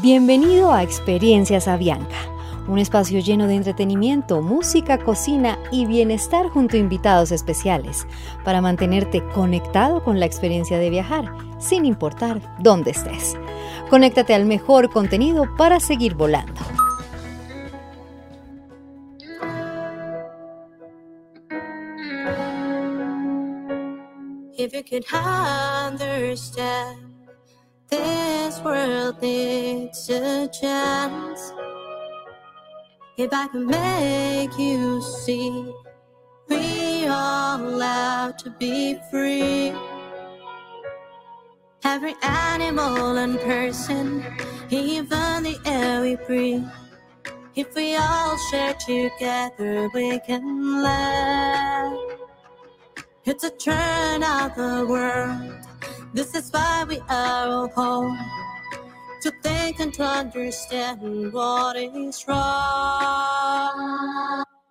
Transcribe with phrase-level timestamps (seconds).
[0.00, 2.14] Bienvenido a Experiencias Avianca,
[2.68, 8.06] un espacio lleno de entretenimiento, música, cocina y bienestar junto a invitados especiales
[8.44, 13.36] para mantenerte conectado con la experiencia de viajar, sin importar dónde estés.
[13.90, 16.60] Conéctate al mejor contenido para seguir volando.
[27.90, 31.52] This world needs a chance.
[33.16, 35.72] If I can make you see,
[36.48, 39.72] we all allowed to be free.
[41.84, 44.22] Every animal and person,
[44.68, 46.68] even the air we breathe.
[47.54, 51.98] If we all share together, we can laugh.
[53.24, 55.67] It's a turn of the world
[56.14, 58.18] this is why we are all home
[59.22, 63.74] to think and to understand what is wrong.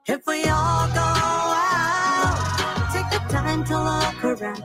[0.08, 4.64] If we all go out, take the time to look around,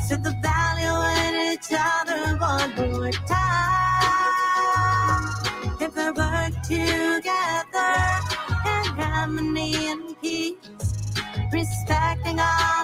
[0.00, 3.46] see the value in each other one more time.
[5.80, 7.94] If we work together
[8.66, 10.56] in harmony and peace
[11.52, 12.75] respecting species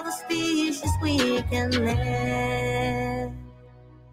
[1.23, 3.31] we can live.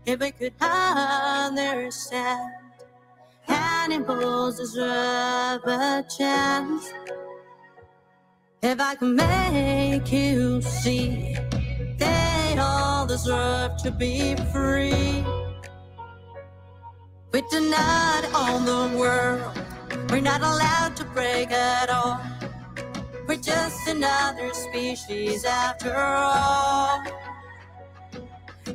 [0.06, 2.52] If we could understand,
[3.48, 6.92] animals deserve a chance.
[8.62, 11.36] If I could make you see,
[11.98, 15.24] they all deserve to be free.
[17.32, 19.58] We not own the world,
[20.10, 22.20] we're not allowed to break at all.
[23.30, 27.00] We're just another species after all.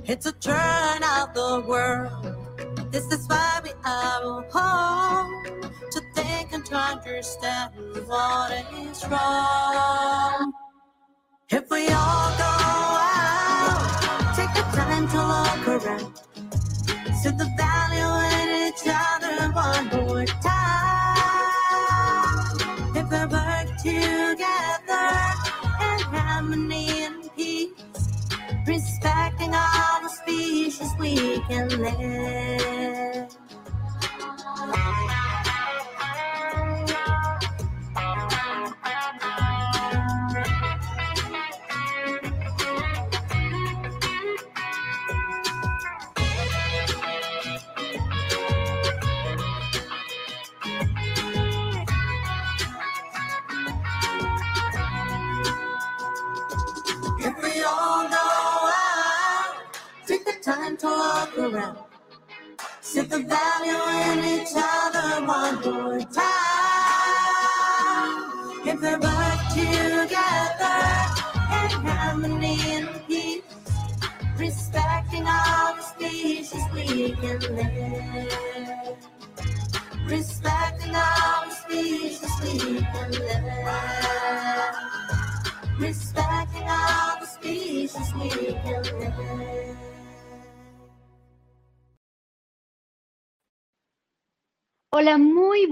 [0.06, 2.90] It's a turn of the world.
[2.90, 5.62] This is why we are home
[5.92, 7.74] to think and to understand
[8.08, 10.54] what is wrong.
[11.50, 12.54] If we all go
[13.12, 16.16] out, take the time to look around,
[17.22, 20.65] see the value in each other one more time.
[26.46, 27.72] Harmony and peace,
[28.68, 32.65] respecting all the species we can live.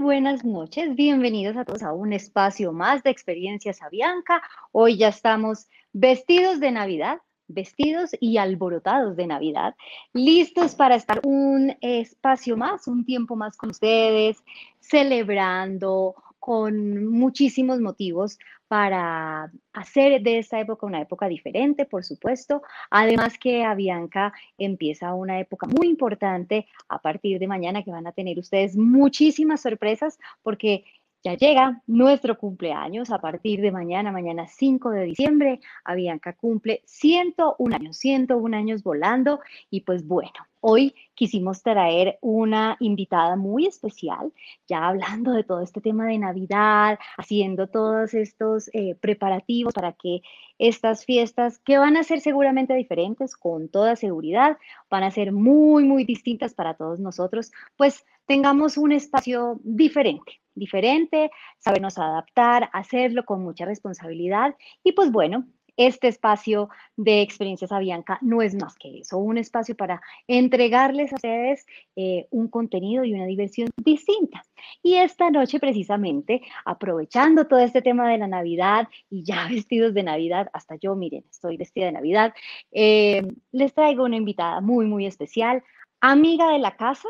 [0.04, 0.94] Buenas noches.
[0.94, 4.42] Bienvenidos a todos a un espacio más de Experiencias Avianca.
[4.70, 9.74] Hoy ya estamos vestidos de Navidad, vestidos y alborotados de Navidad,
[10.12, 14.44] listos para estar un espacio más, un tiempo más con ustedes,
[14.78, 18.38] celebrando con muchísimos motivos
[18.68, 22.60] para hacer de esta época una época diferente, por supuesto.
[22.90, 28.12] Además que Avianca empieza una época muy importante a partir de mañana que van a
[28.12, 30.84] tener ustedes muchísimas sorpresas porque
[31.24, 35.60] ya llega nuestro cumpleaños a partir de mañana, mañana 5 de diciembre.
[35.82, 39.40] Avianca cumple 101 años, 101 años volando
[39.70, 44.32] y pues bueno, hoy quisimos traer una invitada muy especial,
[44.66, 50.20] ya hablando de todo este tema de Navidad, haciendo todos estos eh, preparativos para que
[50.58, 54.58] estas fiestas, que van a ser seguramente diferentes, con toda seguridad,
[54.90, 61.30] van a ser muy, muy distintas para todos nosotros, pues tengamos un espacio diferente, diferente,
[61.58, 68.42] sabernos adaptar, hacerlo con mucha responsabilidad y pues bueno, este espacio de experiencias Avianca no
[68.42, 71.66] es más que eso, un espacio para entregarles a ustedes
[71.96, 74.44] eh, un contenido y una diversión distinta.
[74.82, 80.02] Y esta noche precisamente, aprovechando todo este tema de la Navidad y ya vestidos de
[80.02, 82.34] Navidad, hasta yo, miren, estoy vestida de Navidad,
[82.70, 83.22] eh,
[83.52, 85.62] les traigo una invitada muy, muy especial,
[86.00, 87.08] amiga de la casa,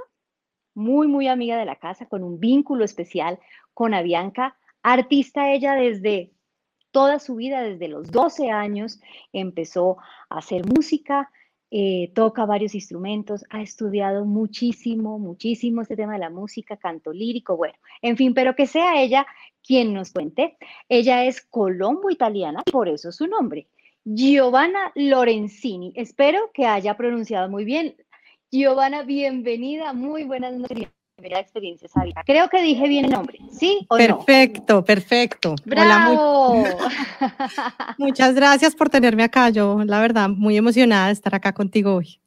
[0.75, 3.38] muy, muy amiga de la casa, con un vínculo especial
[3.73, 6.32] con Avianca, artista ella desde
[6.91, 9.00] toda su vida, desde los 12 años,
[9.32, 9.97] empezó
[10.29, 11.31] a hacer música,
[11.71, 17.56] eh, toca varios instrumentos, ha estudiado muchísimo, muchísimo este tema de la música, canto lírico,
[17.56, 19.26] bueno, en fin, pero que sea ella
[19.67, 20.56] quien nos cuente.
[20.88, 23.67] Ella es colombo italiana, por eso su nombre.
[24.05, 25.93] Giovanna Lorenzini.
[25.97, 27.97] Espero que haya pronunciado muy bien.
[28.54, 30.88] Giovanna, bienvenida, muy buenas noches.
[31.16, 32.14] Primera experiencia sabia.
[32.24, 34.84] Creo que dije bien el nombre, ¿sí o perfecto, no?
[34.84, 36.62] Perfecto, ¡Bravo!
[37.98, 39.50] muchas gracias por tenerme acá.
[39.50, 42.20] Yo, la verdad, muy emocionada de estar acá contigo hoy.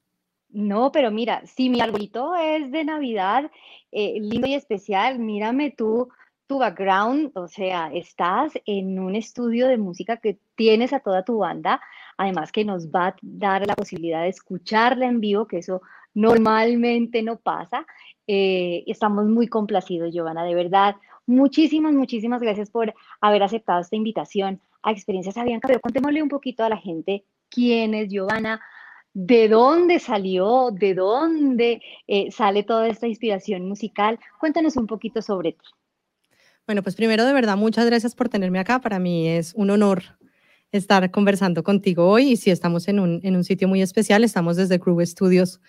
[0.50, 3.50] No, pero mira, si mi arbolito es de Navidad,
[3.94, 6.10] eh, lindo y especial, mírame tú,
[6.46, 11.38] tu background, o sea, estás en un estudio de música que tienes a toda tu
[11.38, 11.80] banda,
[12.18, 15.82] además que nos va a dar la posibilidad de escucharla en vivo, que eso
[16.18, 17.86] normalmente no pasa.
[18.26, 20.96] Eh, estamos muy complacidos, Giovanna, de verdad.
[21.28, 22.92] Muchísimas, muchísimas gracias por
[23.22, 25.68] haber aceptado esta invitación a Experiencias Avianca.
[25.68, 28.60] Pero contémosle un poquito a la gente quién es Giovanna,
[29.14, 34.20] de dónde salió, de dónde eh, sale toda esta inspiración musical.
[34.40, 35.66] Cuéntanos un poquito sobre ti.
[36.66, 38.80] Bueno, pues primero de verdad, muchas gracias por tenerme acá.
[38.82, 40.02] Para mí es un honor
[40.72, 44.56] estar conversando contigo hoy y si estamos en un, en un sitio muy especial, estamos
[44.56, 45.62] desde Groove Studios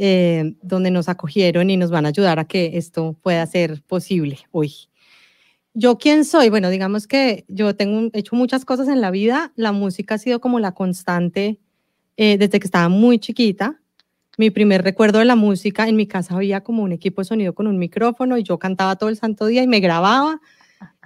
[0.00, 4.38] eh, donde nos acogieron y nos van a ayudar a que esto pueda ser posible
[4.52, 4.72] hoy.
[5.74, 6.50] ¿Yo quién soy?
[6.50, 9.52] Bueno, digamos que yo tengo hecho muchas cosas en la vida.
[9.56, 11.58] La música ha sido como la constante
[12.16, 13.80] eh, desde que estaba muy chiquita.
[14.38, 17.54] Mi primer recuerdo de la música, en mi casa había como un equipo de sonido
[17.54, 20.40] con un micrófono y yo cantaba todo el santo día y me grababa.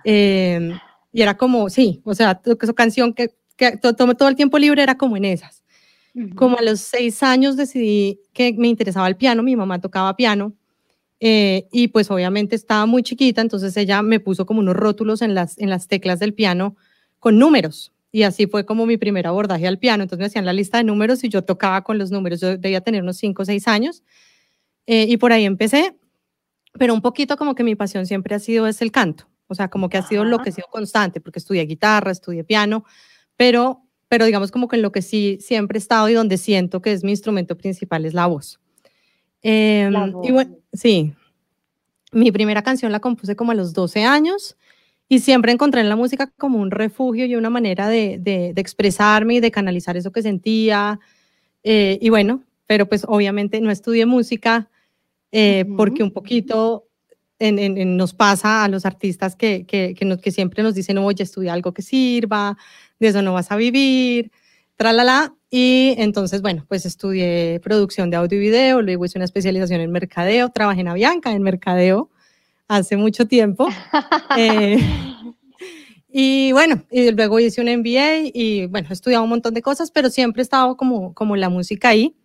[0.04, 0.78] Em,
[1.12, 4.82] y era como, sí, o sea, esa canción que, que todo, todo el tiempo libre
[4.82, 5.61] era como en esas.
[6.34, 10.54] Como a los seis años decidí que me interesaba el piano, mi mamá tocaba piano
[11.20, 15.34] eh, y pues obviamente estaba muy chiquita, entonces ella me puso como unos rótulos en
[15.34, 16.76] las, en las teclas del piano
[17.18, 20.02] con números y así fue como mi primer abordaje al piano.
[20.02, 22.82] Entonces me hacían la lista de números y yo tocaba con los números, yo debía
[22.82, 24.02] tener unos cinco o seis años
[24.86, 25.96] eh, y por ahí empecé,
[26.74, 29.68] pero un poquito como que mi pasión siempre ha sido es el canto, o sea,
[29.68, 32.84] como que ha sido lo que ha sido constante, porque estudié guitarra, estudié piano,
[33.36, 33.81] pero
[34.12, 36.92] pero digamos como que en lo que sí siempre he estado y donde siento que
[36.92, 38.60] es mi instrumento principal es la voz.
[39.40, 41.14] Em, y bueno, sí,
[42.12, 44.58] mi primera canción la compuse como a los 12 años
[45.08, 49.36] y siempre encontré en la música como un refugio y una manera de, de, expresarme
[49.36, 51.00] y de canalizar eso que sentía.
[51.64, 54.68] Eh, y bueno, pero pues obviamente no estudié música
[55.30, 56.86] eh, porque un poquito
[57.38, 61.24] en, en, nos pasa a los artistas que, que, que, que siempre nos dicen, oye,
[61.24, 62.56] estudia algo que sirva,
[63.02, 64.30] de eso no vas a vivir,
[64.76, 65.34] tralala.
[65.50, 69.90] Y entonces, bueno, pues estudié producción de audio y video, luego hice una especialización en
[69.92, 72.10] mercadeo, trabajé en Avianca, en mercadeo,
[72.68, 73.68] hace mucho tiempo.
[74.38, 74.78] Eh,
[76.10, 79.90] y bueno, y luego hice un MBA y bueno, he estudiado un montón de cosas,
[79.90, 82.16] pero siempre he estado como, como la música ahí.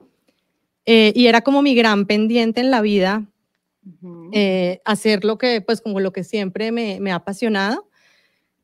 [0.85, 3.25] Eh, y era como mi gran pendiente en la vida,
[4.31, 7.87] eh, hacer lo que, pues como lo que siempre me, me ha apasionado.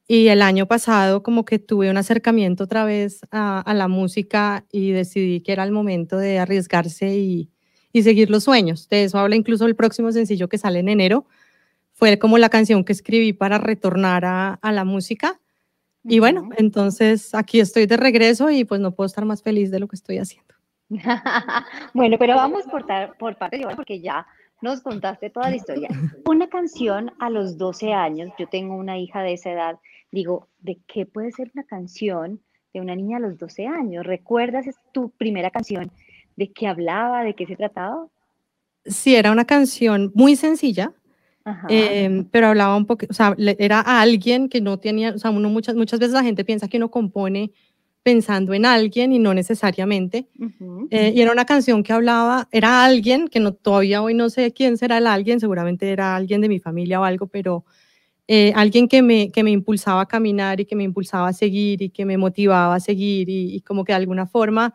[0.07, 4.91] Y el año pasado como que tuve un acercamiento otra vez a, la música y
[4.91, 7.50] decidí que era el momento de arriesgarse y,
[7.94, 8.89] y, seguir los sueños.
[8.89, 11.25] De eso habla incluso el próximo sencillo que sale en enero.
[11.94, 15.39] Fue como la canción que escribí para retornar a, a la música.
[16.03, 19.79] Y bueno, entonces aquí estoy de regreso y pues no puedo estar más feliz de
[19.79, 20.53] lo que estoy haciendo.
[21.93, 22.86] bueno, pero vamos por,
[23.17, 24.25] por parte, porque ya
[24.63, 25.89] nos contaste toda la historia.
[26.25, 29.79] Una canción a los 12 años, yo tengo una hija de esa edad,
[30.10, 32.39] digo, ¿de qué puede ser una canción
[32.74, 34.05] de una niña a los 12 años?
[34.05, 35.91] ¿Recuerdas tu primera canción?
[36.38, 37.24] ¿De qué hablaba?
[37.24, 38.08] ¿De qué se trataba?
[38.86, 40.93] Sí, era una canción muy sencilla,
[41.67, 45.29] em, pero hablaba un poco, o sea, era a alguien que no tenía, o sea,
[45.32, 47.51] uno muchas, muchas veces la gente piensa que uno compone
[48.03, 50.27] pensando en alguien y no necesariamente.
[50.91, 54.51] Eh, y era una canción que hablaba, era alguien que no, todavía hoy no sé
[54.51, 57.63] quién será el alguien, seguramente era alguien de mi familia o algo, pero
[58.27, 61.81] eh, alguien que me, que me impulsaba a caminar y que me impulsaba a seguir
[61.81, 64.74] y que me motivaba a seguir y, como que de alguna forma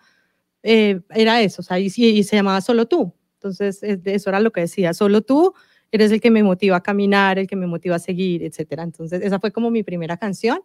[0.63, 3.15] eh, era eso, o sea, y, y, se llamaba Solo tú.
[3.35, 5.55] Entonces, eso era lo que decía, solo tú
[5.93, 8.83] eres el que me motiva a caminar, el que me motiva a seguir, etcétera.
[8.83, 10.61] Entonces, esa fue como mi primera canción.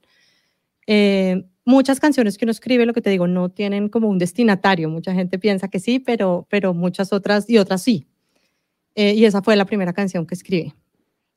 [0.87, 4.89] Eh, muchas canciones que uno escribe, lo que te digo, no tienen como un destinatario.
[4.89, 8.07] Mucha gente piensa que sí, pero, pero muchas otras y otras sí.
[8.95, 10.73] Eh, y esa fue la primera canción que escribí.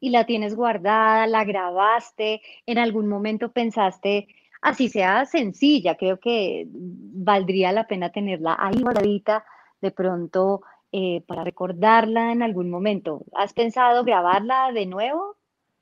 [0.00, 1.26] ¿Y la tienes guardada?
[1.26, 2.42] ¿La grabaste?
[2.66, 4.28] ¿En algún momento pensaste,
[4.61, 9.45] así sea sencilla, creo que valdría la pena tenerla ahí guardadita,
[9.80, 13.23] de pronto eh, para recordarla en algún momento.
[13.35, 15.37] ¿Has pensado grabarla de nuevo?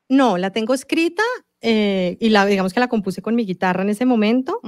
[0.09, 1.23] No, la tengo escrita
[1.67, 4.61] eh, y la, digamos que la compuse con mi guitarra en ese momento,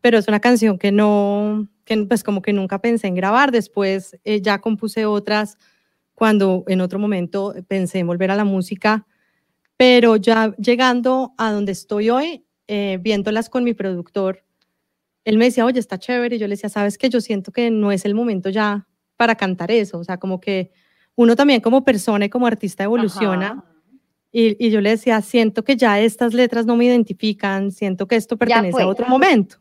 [0.00, 3.52] pero es una canción que no, que pues como que nunca pensé en grabar.
[3.52, 5.56] Después eh, ya compuse otras
[6.12, 9.06] cuando en otro momento pensé en volver a la música,
[9.76, 14.42] pero ya llegando a donde estoy hoy, eh, viéndolas con mi productor,
[15.24, 17.70] él me decía, oye, está chévere, y yo le decía, sabes que yo siento que
[17.70, 20.72] no es el momento ya para cantar eso, o sea, como que
[21.14, 23.64] uno también como persona y como artista evoluciona.
[24.36, 28.16] Y, y, yo le decía, siento que ya estas letras no me identifican, siento que
[28.16, 29.58] esto pertenece a otro momento.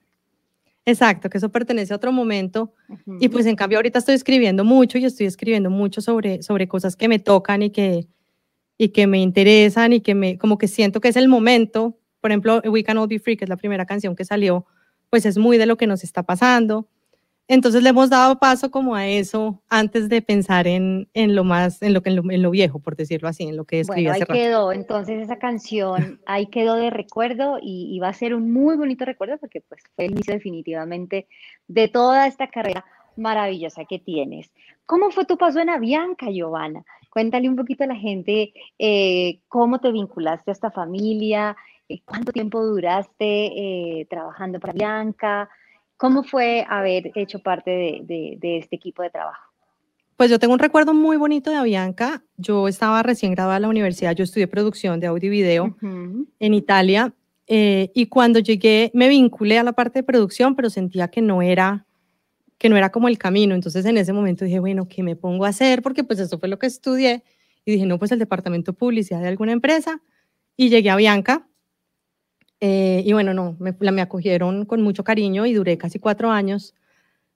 [0.84, 2.74] Exacto, que eso pertenece a otro momento.
[3.20, 6.96] Y pues en cambio ahorita estoy escribiendo mucho y estoy escribiendo mucho sobre, sobre cosas
[6.96, 8.08] que me tocan y que,
[8.78, 12.00] y que me interesan y que me, como que siento que es el momento.
[12.20, 14.66] Por ejemplo, We Can All Be Free, que es la primera canción que salió,
[15.12, 16.90] pues es muy de lo que nos está pasando.
[17.54, 21.84] Entonces le hemos dado paso como a eso antes de pensar en, en lo más,
[21.84, 24.40] en lo, que, en lo, viejo, por decirlo así, en lo que escribí bueno, ahí
[24.40, 28.76] quedó, entonces esa canción ahí quedó de recuerdo y, y, va a ser un muy
[28.76, 31.28] bonito recuerdo porque pues fue el inicio definitivamente
[31.68, 32.86] de toda esta carrera
[33.18, 34.50] maravillosa que tienes.
[34.88, 36.84] ¿Cómo fue tu paso en Avianca, Giovanna?
[37.12, 41.56] Cuéntale un poquito a la gente eh, cómo te vinculaste a esta familia,
[41.88, 45.50] eh, cuánto tiempo duraste eh, trabajando para Avianca,
[46.04, 49.54] ¿Cómo fue haber hecho parte de, este equipo de trabajo?
[50.18, 52.22] Pues yo tengo un recuerdo muy bonito de Avianca.
[52.36, 56.54] Yo estaba recién graduada de la universidad, yo estudié producción de audio y video en
[56.54, 57.14] Italia
[57.48, 61.42] eh, y cuando llegué me vinculé a la parte de producción, pero sentía que no
[61.42, 61.86] era
[62.58, 63.56] que no era como el camino.
[63.56, 65.82] Entonces en ese momento dije, bueno, ¿qué me pongo a hacer?
[65.82, 67.24] Porque pues eso fue lo que estudié
[67.64, 70.02] y dije, no, pues el departamento de publicidad de alguna empresa
[70.58, 71.48] y llegué a Avianca
[72.66, 76.74] eh, y bueno, no, me, me acogieron con mucho cariño y duré casi cuatro años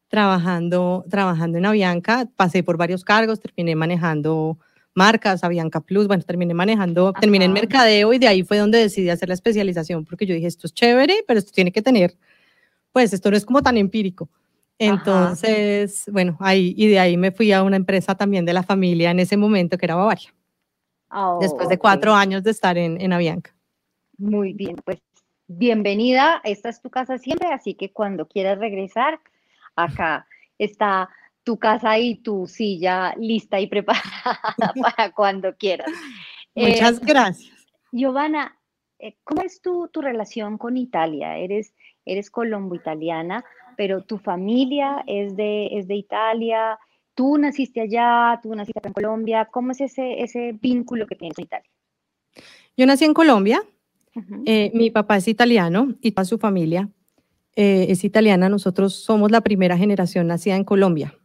[0.07, 2.29] trabajando, trabajando en Avianca.
[2.38, 4.57] Pasé por varios cargos, terminé manejando
[4.93, 9.10] marcas, Avianca Plus, bueno, terminé manejando, terminé en mercadeo y de ahí fue donde decidí
[9.10, 12.15] hacer la especialización porque yo dije, esto es chévere, pero esto tiene que tener,
[12.93, 14.29] pues esto no es como tan empírico.
[14.79, 19.12] Entonces, bueno, ahí, y de ahí me fui a una empresa también de la familia
[19.12, 20.34] en ese momento que era Bavaria.
[21.41, 23.53] después de cuatro años de estar en, en Avianca.
[24.17, 25.00] Muy bien, pues
[25.48, 29.20] bienvenida, esta es tu casa siempre, así que cuando quieras regresar,
[29.75, 30.27] acá
[30.58, 31.10] está
[31.44, 34.39] tu casa y tu silla lista y preparada
[34.82, 35.89] para cuando quieras.
[36.54, 37.56] Muchas eh, gracias.
[37.92, 38.58] Giovanna,
[39.00, 41.38] eh, ¿cómo es tu, tu relación con Italia?
[41.38, 41.74] Eres,
[42.06, 43.46] eres colombo-italiana,
[43.77, 46.77] pero tu familia es de, es de Italia,
[47.16, 51.46] tú naciste allá, tú naciste en Colombia, ¿cómo es ese, ese vínculo que tienes con
[51.46, 51.70] Italia?
[52.75, 53.62] Yo nací en Colombia,
[54.45, 56.89] eh, mi papá es italiano y toda su familia
[57.55, 58.50] eh, es italiana.
[58.50, 61.17] Nosotros somos la primera generación nacida en Colombia.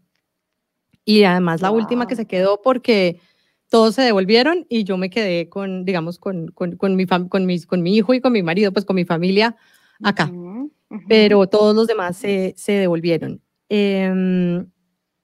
[1.04, 3.20] Y además la última que se quedó porque
[3.68, 7.66] todos se devolvieron y yo me quedé con, digamos, con, con, con mi, con, mis,
[7.66, 9.56] con mi hijo y con mi marido, pues con mi familia
[10.02, 10.30] acá.
[11.08, 13.40] Pero todos los demás se, se devolvieron.
[13.68, 14.66] Em,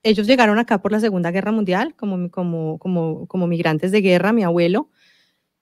[0.02, 4.32] ellos llegaron acá por la Segunda Guerra Mundial como, como, como, como migrantes de guerra,
[4.32, 4.88] mi abuelo.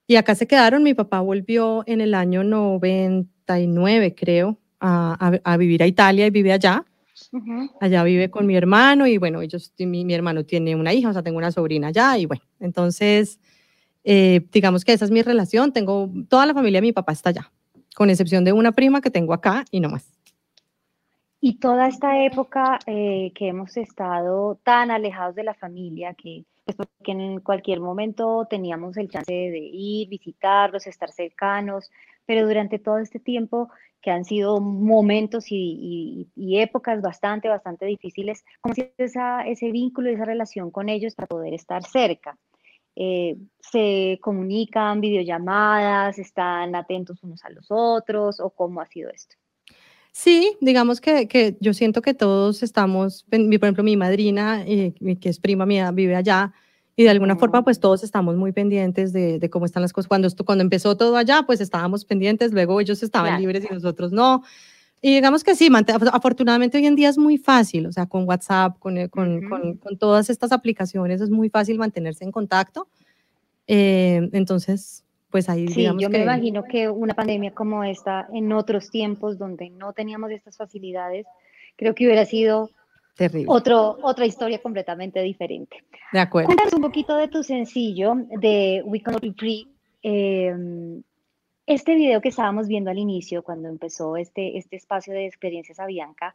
[0.07, 0.83] Y acá se quedaron.
[0.83, 6.53] Mi papá volvió en el año 99, creo, a, a, vivir a Italia y vive
[6.53, 6.85] allá.
[7.81, 11.13] Allá vive con mi hermano y bueno, ellos, mi, mi, hermano tiene una hija, o
[11.13, 13.41] sea, tengo una sobrina allá y bueno, entonces,
[14.05, 15.73] eh, digamos que esa es mi relación.
[15.73, 17.51] Tengo toda la familia de mi papá está allá,
[17.95, 20.16] con excepción de una prima que tengo acá y no más.
[21.41, 26.77] Y toda esta época eh, que hemos estado tan alejados de la familia, que pues
[27.07, 31.91] en cualquier momento teníamos el chance de ir, visitarlos, estar cercanos,
[32.25, 33.69] pero durante todo este tiempo
[34.01, 40.15] que han sido momentos y, épocas bastante, bastante difíciles, ¿cómo ha esa, ese vínculo y
[40.15, 42.37] esa relación con ellos para poder estar cerca?
[42.97, 49.37] Eh, ¿Se comunican videollamadas, están atentos unos a los otros o cómo ha sido esto?
[50.19, 55.29] Sí, digamos que, que, yo siento que todos estamos, por ejemplo, mi madrina, eh, que
[55.29, 56.55] es prima mía, vive allá,
[56.97, 60.09] y de alguna forma, pues todos estamos muy pendientes de, de, cómo están las cosas.
[60.09, 64.11] Cuando, esto, cuando empezó todo allá, pues estábamos pendientes, luego ellos estaban libres y nosotros
[64.11, 64.43] no.
[65.03, 65.69] Y digamos que sí,
[66.11, 69.75] afortunadamente hoy en día es muy fácil, o sea, con WhatsApp, con, eh, con, con,
[69.77, 72.89] con todas estas aplicaciones es muy fácil mantenerse en contacto.
[73.67, 75.05] Eh, entonces,
[75.37, 79.69] pues ahí sí, yo me imagino que una pandemia como esta en otros tiempos donde
[79.69, 81.27] no teníamos estas facilidades,
[81.77, 82.71] creo que hubiera sido
[83.15, 83.45] Terrible.
[83.49, 85.85] Otro, otra historia completamente diferente.
[86.11, 86.47] De acuerdo.
[86.47, 89.69] Cuéntanos un poquito de tu sencillo de We Cannot Be Free.
[90.03, 91.03] Em,
[91.67, 95.87] este video que estábamos viendo al inicio, cuando empezó este, este espacio de experiencias a
[95.87, 96.35] Bianca,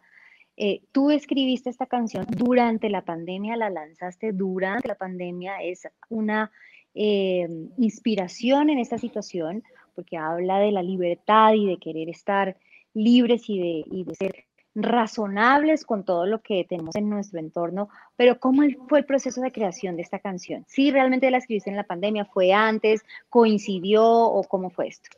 [0.58, 6.51] eh, tú escribiste esta canción durante la pandemia, la lanzaste durante la pandemia, es una
[6.93, 9.63] eh, inspiración en esta situación,
[9.95, 12.57] porque habla de la libertad y de querer estar
[12.93, 17.89] libres y de, y de ser razonables con todo lo que tenemos en nuestro entorno,
[18.15, 20.65] pero ¿cómo fue el proceso de creación de esta canción?
[20.67, 22.25] ¿Sí realmente la escribiste en la pandemia?
[22.25, 23.01] ¿Fue antes?
[23.29, 25.10] ¿Coincidió o cómo fue esto?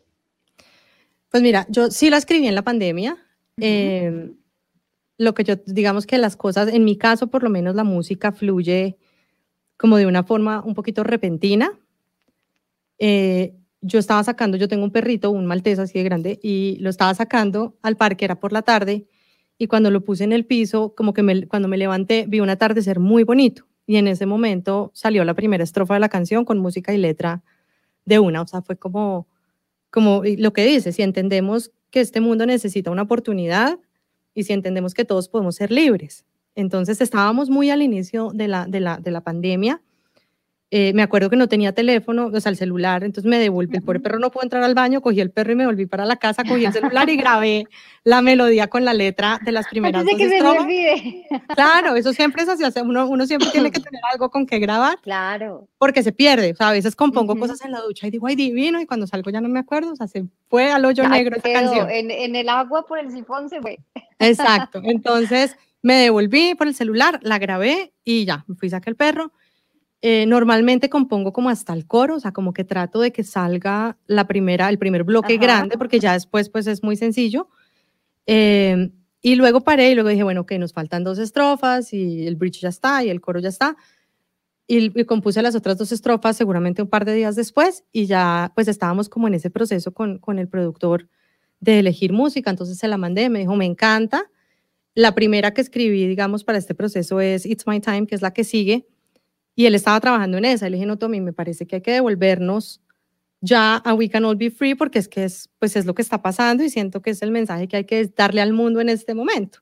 [1.29, 3.17] Pues mira, yo sí la escribí en la pandemia.
[3.57, 4.35] Em,
[5.17, 8.31] lo que yo, digamos que las cosas, en mi caso por lo menos la música
[8.31, 8.97] fluye
[9.83, 11.77] como de una forma un poquito repentina.
[12.99, 16.89] Eh, yo estaba sacando, yo tengo un perrito, un maltés así de grande, y lo
[16.89, 19.09] estaba sacando al parque, era por la tarde,
[19.57, 23.01] y cuando lo puse en el piso, como que cuando me levanté, vi un atardecer
[23.01, 23.65] muy bonito.
[23.85, 27.43] Y en ese momento salió la primera estrofa de la canción con música y letra
[28.05, 28.41] de una.
[28.41, 29.27] O sea, fue como,
[29.89, 33.77] como lo que dice, si entendemos que este mundo necesita una oportunidad
[34.33, 36.23] y si entendemos que todos podemos ser libres.
[36.55, 39.81] Entonces estábamos muy al inicio de la, de la, de la pandemia
[40.75, 43.83] eh, me acuerdo que no tenía teléfono, o sea, el celular, entonces me devolví, el
[43.83, 46.15] pobre perro no pudo entrar al baño, cogí el perro y me volví para la
[46.15, 47.67] casa, cogí el celular y grabé
[48.03, 51.27] la melodía con la letra de las primeras de que se olvide.
[51.53, 54.97] Claro, eso siempre es así, uno, uno siempre tiene que tener algo con que grabar.
[55.03, 55.67] Claro.
[55.77, 58.35] Porque se pierde, o sea, a veces compongo cosas en la ducha y digo, ay,
[58.35, 61.35] divino, y cuando salgo ya no me acuerdo, o sea, se fue al hoyo negro
[61.35, 61.87] esa canción.
[61.91, 63.77] En, en el agua por el sifón se fue.
[64.17, 68.89] Exacto, entonces me devolví por el celular, la grabé y ya, me fui a sacar
[68.89, 69.31] el perro
[70.05, 73.97] eh, normalmente compongo como hasta el coro, o sea, como que trato de que salga
[74.05, 77.47] la primera, el primer bloque grande, porque ya después pues es muy sencillo.
[78.27, 82.35] Eh, y luego paré y luego dije, bueno, que nos faltan dos estrofas y el
[82.35, 83.77] bridge ya está y el coro ya está.
[84.67, 88.67] Y, compuse las otras dos estrofas seguramente un par de días después y ya pues
[88.67, 91.07] estábamos como en ese proceso con, con el productor
[91.61, 94.29] de elegir música, entonces se la mandé, me dijo, me encanta.
[94.95, 98.31] La primera que escribí, digamos, para este proceso es It's My Time, que es la
[98.31, 98.87] que sigue
[99.55, 100.67] y él estaba trabajando en esa.
[100.67, 102.81] Y le dije, no, Tommy, me parece que hay que devolvernos
[103.41, 106.01] ya a We Can All Be Free porque es que es, pues es lo que
[106.01, 108.89] está pasando y siento que es el mensaje que hay que darle al mundo en
[108.89, 109.59] este momento.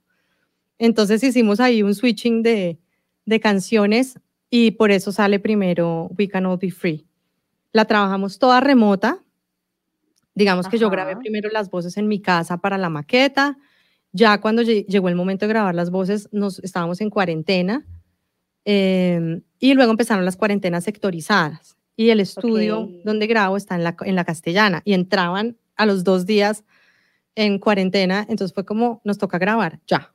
[0.78, 2.80] Entonces hicimos ahí un switching de,
[3.26, 7.08] de canciones y por eso sale primero We Can All Be Free.
[7.72, 9.24] La trabajamos toda remota.
[10.36, 13.58] Digamos que yo grabé primero las voces en mi casa para la maqueta.
[14.14, 17.86] Ya cuando llegó el momento de grabar las voces, nos estábamos en cuarentena
[18.66, 23.96] Em, y luego empezaron las cuarentenas sectorizadas y el estudio donde grabo está en la,
[24.02, 26.64] en la castellana y entraban a los dos días
[27.34, 30.14] en cuarentena, entonces fue como nos toca grabar ya.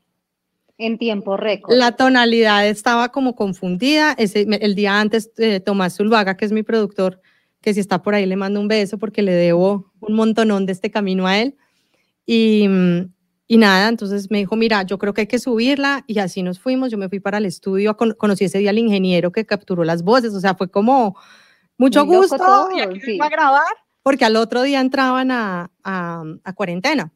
[0.78, 1.74] En tiempo récord.
[1.74, 4.14] La tonalidad estaba como confundida.
[4.18, 7.22] Ese, el día antes, eh, Tomás Zulvaga, que es mi productor,
[7.62, 10.72] que si está por ahí le mando un beso porque le debo un montonón de
[10.72, 11.56] este camino a él.
[12.26, 13.15] Y, mm,
[13.48, 16.58] y nada, entonces me dijo, mira, yo creo que hay que subirla y así nos
[16.58, 16.90] fuimos.
[16.90, 20.34] Yo me fui para el estudio, conocí ese día al ingeniero que capturó las voces,
[20.34, 21.16] o sea, fue como
[21.78, 22.68] mucho gusto.
[22.74, 27.12] y aquí a grabar, porque al otro día entraban a, a, a, cuarentena.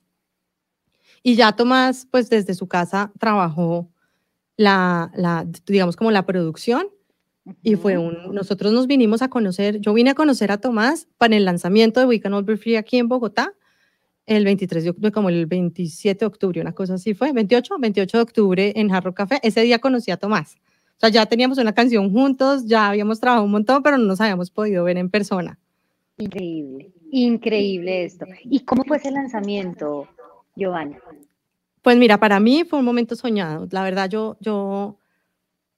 [1.22, 3.90] Y ya Tomás, pues desde su casa trabajó
[4.56, 6.88] la, la digamos, como la producción.
[7.62, 11.34] Y fue un, nosotros nos vinimos a conocer, yo vine a conocer a Tomás para
[11.34, 13.54] el lanzamiento de We Can All Be Free aquí en Bogotá
[14.36, 18.16] el 23 de octubre, como el 27 de octubre, una cosa así fue, 28, 28
[18.16, 19.40] de octubre en Jarro Café.
[19.42, 20.56] Ese día conocí a Tomás.
[20.96, 24.20] O sea, ya teníamos una canción juntos, ya habíamos trabajado un montón, pero no nos
[24.20, 25.58] habíamos podido ver en persona.
[26.18, 28.24] Increíble, increíble esto.
[28.44, 30.06] ¿Y cómo fue ese lanzamiento,
[30.54, 30.98] Giovanna?
[31.82, 33.66] Pues mira, para mí fue un momento soñado.
[33.72, 35.00] La verdad, yo, yo,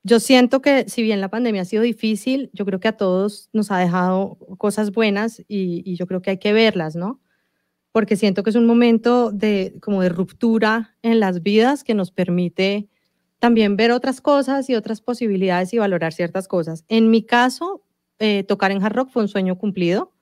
[0.03, 3.49] yo siento que si bien la pandemia ha sido difícil, yo creo que a todos
[3.55, 7.22] nos ha dejado cosas buenas y, y yo creo que hay que verlas, ¿no?
[7.93, 12.11] Porque siento que es un momento de como de ruptura en las vidas que nos
[12.11, 12.89] permite
[13.39, 16.85] también ver otras cosas y otras posibilidades y valorar ciertas cosas.
[16.89, 17.83] En mi caso,
[18.19, 20.13] eh, tocar en hard rock fue un sueño cumplido.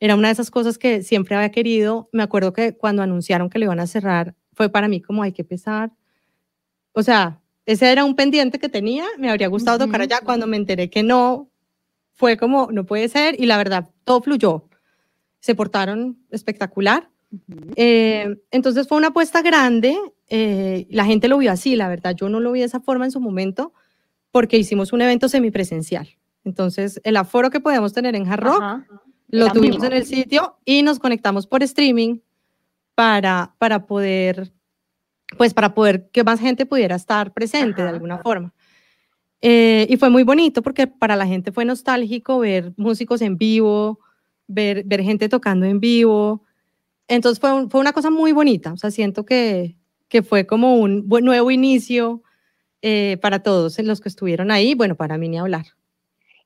[0.00, 2.08] Era una de esas cosas que siempre había querido.
[2.12, 5.32] Me acuerdo que cuando anunciaron que le iban a cerrar, fue para mí como hay
[5.32, 5.92] que pesar.
[6.92, 9.04] O sea, ese era un pendiente que tenía.
[9.18, 10.20] Me habría gustado tocar allá.
[10.24, 11.50] Cuando me enteré que no,
[12.14, 13.38] fue como, no puede ser.
[13.38, 14.66] Y la verdad, todo fluyó
[15.40, 17.10] se portaron espectacular.
[17.74, 22.28] Eh, entonces fue una apuesta grande, eh, la gente lo vio así, la verdad, yo
[22.28, 23.72] no lo vi de esa forma en su momento,
[24.30, 26.08] porque hicimos un evento semipresencial.
[26.44, 28.62] Entonces, el aforo que podíamos tener en Hard Rock
[29.28, 32.20] lo tuvimos en el sitio y nos conectamos por streaming
[32.94, 34.52] para, para poder,
[35.36, 38.54] pues para poder que más gente pudiera estar presente de alguna forma.
[39.42, 44.00] Eh, y fue muy bonito porque para la gente fue nostálgico ver músicos en vivo,
[44.46, 46.42] ver, ver gente tocando en vivo.
[47.08, 48.72] Entonces fue, fue una cosa muy bonita.
[48.72, 49.76] O sea, siento que,
[50.08, 52.22] que fue como un nuevo inicio
[52.82, 55.66] eh, para todos los que estuvieron ahí, bueno, para mí ni hablar.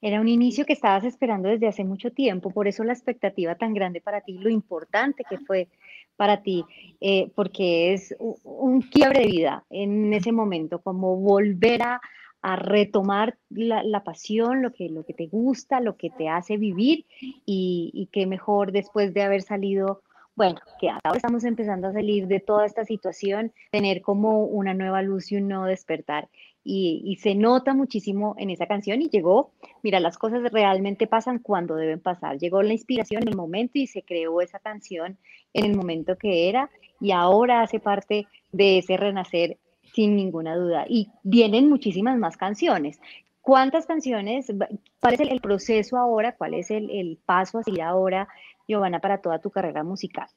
[0.00, 3.74] Era un inicio que estabas esperando desde hace mucho tiempo, por eso la expectativa tan
[3.74, 5.68] grande para ti, lo importante que fue
[6.16, 6.64] para ti,
[7.00, 12.00] eh, porque es un quiebre de vida en ese momento, como volver a,
[12.42, 17.90] retomar la, pasión, lo que, lo que te gusta, lo que te hace vivir y,
[17.92, 20.02] y qué mejor después de haber salido
[20.40, 25.02] bueno, que ahora estamos empezando a salir de toda esta situación, tener como una nueva
[25.02, 26.30] luz y un nuevo despertar.
[26.64, 31.74] Y, se nota muchísimo en esa canción y llegó, mira, las cosas realmente pasan cuando
[31.74, 32.38] deben pasar.
[32.38, 35.18] Llegó la inspiración en el momento y se creó esa canción
[35.52, 39.58] en el momento que era y ahora hace parte de ese renacer
[39.94, 40.84] sin ninguna duda.
[40.88, 43.00] Y vienen muchísimas más canciones.
[43.40, 44.52] ¿Cuántas canciones?
[45.00, 46.36] ¿Cuál es el, proceso ahora?
[46.36, 48.28] ¿Cuál es el, el paso a seguir ahora
[48.68, 50.28] Giovanna, para toda tu carrera musical?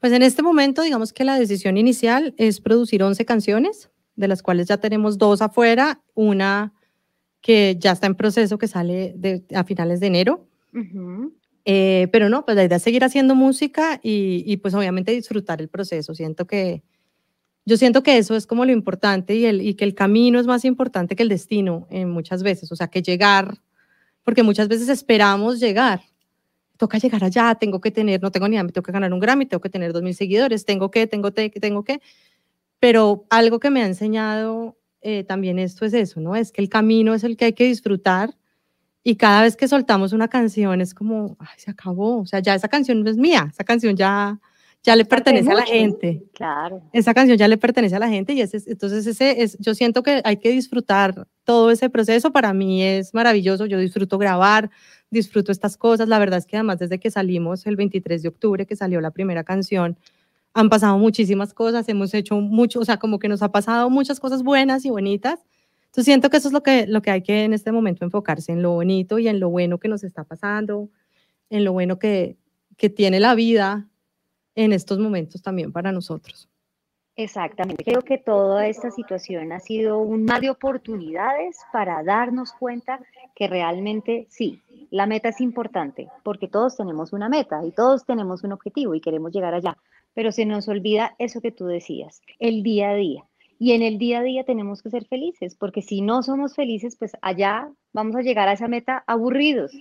[0.00, 4.42] Pues en este momento, digamos que la decisión inicial es producir 11 canciones, de las
[4.42, 6.72] cuales ya tenemos dos afuera, una
[7.40, 9.14] que ya está en proceso, que sale
[9.54, 10.46] a finales de enero.
[11.64, 15.68] Eh, pero no, pues la idea es seguir haciendo música y, pues obviamente disfrutar el
[15.68, 16.14] proceso.
[16.14, 16.82] Siento que,
[17.68, 20.46] yo siento que eso es como lo importante y, el, y que el camino es
[20.46, 22.72] más importante que el destino eh, muchas veces.
[22.72, 23.58] O sea, que llegar,
[24.24, 26.00] porque muchas veces esperamos llegar
[26.78, 29.20] toca llegar allá, tengo que tener, no tengo ni idea, me tengo que ganar un
[29.20, 32.00] Grammy, tengo que tener dos mil seguidores, tengo que, tengo que, tengo que.
[32.78, 36.36] Pero algo que me ha enseñado eh, también esto es eso, ¿no?
[36.36, 38.36] Es que el camino es el que hay que disfrutar
[39.02, 42.54] y cada vez que soltamos una canción es como, ay, se acabó, o sea, ya
[42.54, 44.40] esa canción no es mía, esa canción ya,
[44.82, 46.24] ya le pertenece a la gente.
[46.32, 46.82] Claro.
[46.92, 50.02] Esa canción ya le pertenece a la gente y ese, entonces ese es, yo siento
[50.02, 52.32] que hay que disfrutar todo ese proceso.
[52.32, 54.70] Para mí es maravilloso, yo disfruto grabar,
[55.10, 56.08] disfruto estas cosas.
[56.08, 59.10] La verdad es que además desde que salimos el 23 de octubre, que salió la
[59.10, 59.98] primera canción,
[60.54, 64.20] han pasado muchísimas cosas, hemos hecho mucho, o sea, como que nos ha pasado muchas
[64.20, 65.40] cosas buenas y bonitas.
[65.86, 68.52] Entonces siento que eso es lo que, lo que hay que en este momento enfocarse,
[68.52, 70.88] en lo bonito y en lo bueno que nos está pasando,
[71.50, 72.36] en lo bueno que,
[72.76, 73.87] que tiene la vida
[74.58, 76.48] en estos momentos también para nosotros.
[77.14, 77.84] Exactamente.
[77.84, 83.00] Creo que toda esta situación ha sido un mar de oportunidades para darnos cuenta
[83.36, 88.42] que realmente sí, la meta es importante, porque todos tenemos una meta y todos tenemos
[88.42, 89.76] un objetivo y queremos llegar allá,
[90.12, 93.24] pero se nos olvida eso que tú decías, el día a día.
[93.60, 96.96] Y en el día a día tenemos que ser felices, porque si no somos felices,
[96.96, 99.72] pues allá vamos a llegar a esa meta aburridos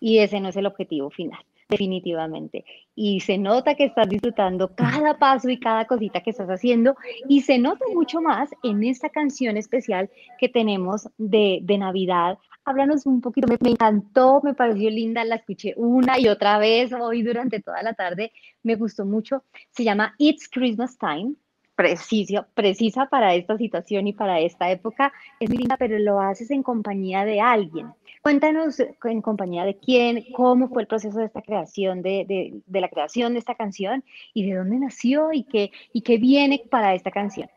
[0.00, 1.40] y ese no es el objetivo final
[1.72, 2.64] definitivamente.
[2.94, 6.94] Y se nota que estás disfrutando cada paso y cada cosita que estás haciendo
[7.28, 12.38] y se nota mucho más en esta canción especial que tenemos de, de Navidad.
[12.64, 17.22] Háblanos un poquito, me, encantó, me pareció linda, la escuché una y otra vez hoy
[17.22, 18.32] durante toda la tarde,
[18.62, 19.42] me gustó mucho.
[19.70, 21.34] Se llama It's Christmas Time,
[21.74, 25.12] precisa, precisa para esta situación y para esta época.
[25.40, 27.92] Es muy linda, pero lo haces en compañía de alguien.
[28.22, 32.88] Cuéntanos en compañía de quién, cómo fue el proceso de esta creación, de, de, la
[32.88, 37.10] creación de esta canción y de dónde nació y qué, y qué viene para esta
[37.10, 37.48] canción.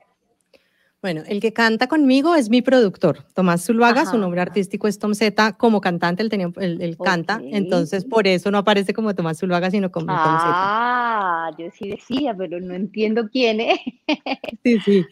[1.05, 5.13] Bueno, el que canta conmigo es mi productor, Tomás Zuluaga, su nombre artístico es Tom
[5.13, 9.69] Z, como cantante él, tenía, él, canta, entonces por eso no aparece como Tomás Zuluaga,
[9.69, 10.25] sino como Tom Z.
[10.47, 13.79] Ah, yo sí decía, pero no entiendo quién es.
[14.63, 15.05] sí, sí.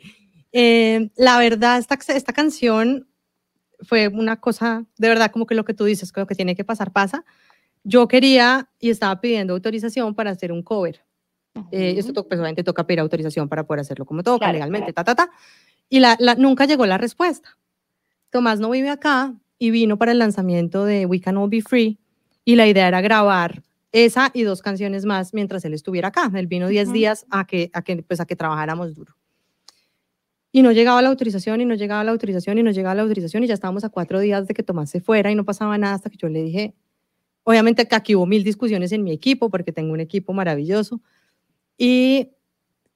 [0.51, 3.08] Eh, la verdad, esta, esta canción
[3.82, 6.56] fue una cosa, de verdad, como que lo que tú dices, que lo que tiene
[6.56, 7.23] que pasar pasa.
[7.84, 11.06] Yo quería y estaba pidiendo autorización para hacer un cover.
[11.69, 15.13] Eh, esto pues, obviamente toca pedir autorización para poder hacerlo como toca, legalmente, ta, ta,
[15.13, 15.29] ta.
[15.93, 17.56] Y la, nunca llegó la respuesta.
[18.32, 21.99] Tomás no vive acá y vino para el lanzamiento de We Can All Be Free
[22.43, 26.32] y la idea era grabar esa y dos canciones más mientras él estuviera acá.
[26.34, 29.15] Él vino 10 días a que, a, que, pues, a que trabajáramos duro.
[30.51, 33.43] Y no llegaba la autorización y no llegaba la autorización y no llegaba la autorización
[33.43, 35.93] y ya estábamos a cuatro días de que Tomás se fuera y no pasaba nada
[35.93, 36.73] hasta que yo le dije,
[37.43, 41.01] obviamente que aquí hubo mil discusiones en mi equipo porque tengo un equipo maravilloso
[41.77, 42.32] y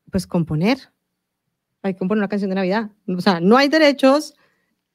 [0.10, 0.79] pues componer,
[1.88, 4.36] hay que componer una canción de Navidad, o sea, no hay derechos,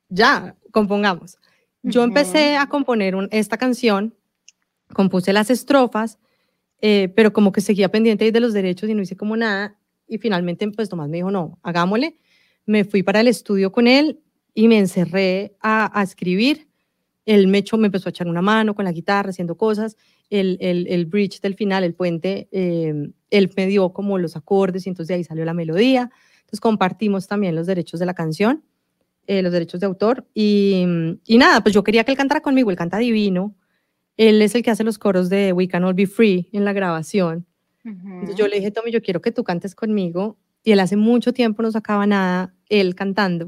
[0.09, 1.39] ya, compongamos.
[1.83, 4.15] Yo empecé a componer esta canción,
[4.95, 6.19] compuse las estrofas,
[6.81, 9.77] eh, pero como que seguía pendiente de los derechos y no hice como nada
[10.07, 12.19] y finalmente pues Tomás me dijo, no, hagámosle
[12.67, 14.21] me fui para el estudio con él
[14.55, 16.69] y me encerré a, escribir.
[17.25, 19.97] Él me, echó, me empezó a echar una mano con la guitarra, haciendo cosas.
[20.31, 24.87] El, el, el bridge del final, el puente, em, él me dio como los acordes
[24.87, 26.11] y entonces de ahí salió la melodía.
[26.53, 28.63] Entonces compartimos también los derechos de la canción,
[29.27, 30.29] eh, los derechos de autor.
[30.35, 30.85] Y,
[31.25, 33.57] y, nada, pues yo quería que él cantara conmigo, él canta divino.
[34.19, 36.75] Él es el que hace los coros de We Can All Be Free en la
[36.75, 37.47] grabación.
[37.85, 41.33] Entonces yo le dije, Tommy, yo quiero que tú cantes conmigo y él hace mucho
[41.33, 43.47] tiempo no sacaba nada, él cantando.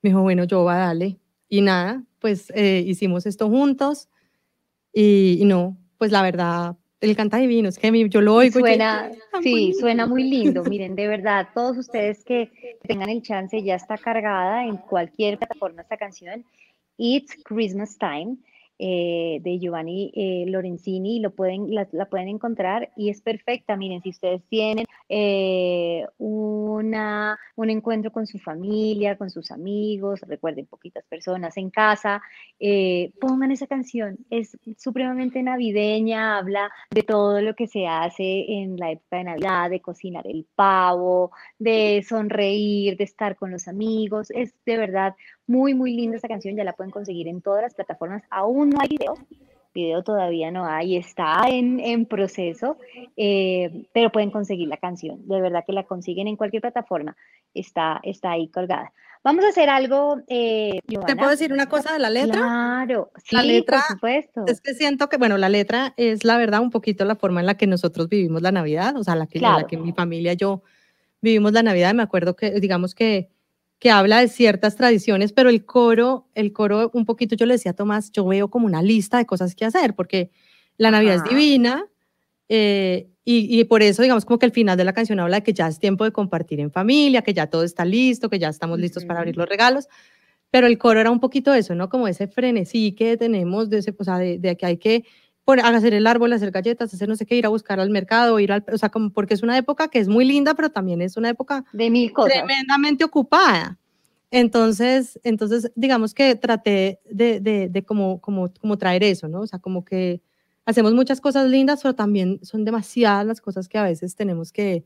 [0.00, 1.18] Me dijo, bueno, yo voy a darle.
[1.48, 4.08] Y nada, pues eh, hicimos esto juntos
[4.92, 8.60] y, no, pues la verdad, él canta divino, es que yo lo oigo.
[8.60, 9.10] Suena,
[9.42, 10.62] sí, suena muy lindo.
[10.68, 12.50] Miren, de verdad, todos ustedes que
[12.86, 16.44] tengan el chance, ya está cargada en cualquier plataforma esta canción.
[16.96, 18.38] It's Christmas Time.
[18.80, 23.76] Eh, de Giovanni eh, Lorenzini, lo pueden, la, pueden encontrar y es perfecta.
[23.76, 30.66] Miren, si ustedes tienen eh, una, un encuentro con su familia, con sus amigos, recuerden,
[30.66, 32.22] poquitas personas en casa,
[33.20, 34.18] pongan esa canción.
[34.30, 39.70] Es supremamente navideña, habla de todo lo que se hace en la época de Navidad,
[39.70, 44.30] de cocinar el pavo, de sonreír, de estar con los amigos.
[44.30, 45.16] Es de verdad
[45.48, 48.22] muy, muy linda esta canción, ya la pueden conseguir en todas las plataformas.
[48.30, 49.14] Aún no hay video,
[49.74, 52.76] video todavía no hay, está en, en proceso,
[53.16, 55.26] eh, pero pueden conseguir la canción.
[55.26, 57.16] De verdad que la consiguen en cualquier plataforma,
[57.54, 58.92] está, está ahí colgada.
[59.24, 60.20] Vamos a hacer algo.
[60.28, 62.38] Eh, ¿Te puedo decir una cosa de la letra?
[62.38, 64.44] Claro, sí, la letra, por supuesto.
[64.46, 67.46] Es que siento que, bueno, la letra es la verdad un poquito la forma en
[67.46, 70.36] la que nosotros vivimos la Navidad, o sea, la que, la que mi familia y
[70.36, 70.62] yo
[71.20, 71.94] vivimos la Navidad.
[71.94, 73.28] Me acuerdo que, digamos que
[73.78, 77.72] que habla de ciertas tradiciones, pero el coro, el coro un poquito, yo le decía
[77.72, 80.30] a Tomás, yo veo como una lista de cosas que hacer, porque
[80.76, 81.86] la Navidad es divina
[82.48, 85.52] eh, y, por eso, digamos, como que el final de la canción habla de que
[85.52, 88.78] ya es tiempo de compartir en familia, que ya todo está listo, que ya estamos
[88.78, 89.86] listos para abrir los regalos,
[90.50, 91.90] pero el coro era un poquito eso, ¿no?
[91.90, 95.04] Como ese frenesí que tenemos, de, ese, o sea, de, de que hay que
[95.48, 98.38] por hacer el árbol, hacer galletas, hacer no sé qué, ir a buscar al mercado,
[98.38, 101.00] ir al, o sea, como porque es una época que es muy linda, pero también
[101.00, 102.34] es una época de mil cosas.
[102.34, 103.78] tremendamente ocupada.
[104.30, 109.40] Entonces, entonces digamos que traté de, de, de como, como, como traer eso, ¿no?
[109.40, 110.20] O sea, como que
[110.66, 114.84] hacemos muchas cosas lindas, pero también son demasiadas las cosas que a veces tenemos que,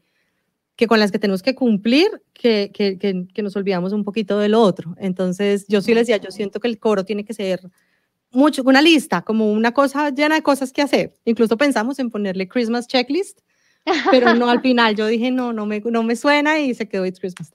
[0.77, 4.38] que con las que tenemos que cumplir, que, que, que, que nos olvidamos un poquito
[4.38, 4.94] de lo otro.
[4.98, 7.68] Entonces, yo sí les decía, yo siento que el coro tiene que ser
[8.33, 11.14] mucho, una lista, como una cosa llena de cosas que hacer.
[11.25, 13.40] Incluso pensamos en ponerle Christmas checklist,
[14.11, 14.97] pero no al final.
[14.97, 17.55] Yo dije, no, no me, no me suena y se quedó It's Christmas.